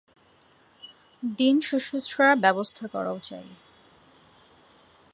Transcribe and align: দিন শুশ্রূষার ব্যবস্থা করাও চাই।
দিন 1.39 1.55
শুশ্রূষার 1.61 2.33
ব্যবস্থা 2.37 2.85
করাও 2.87 3.17
চাই। 3.19 3.47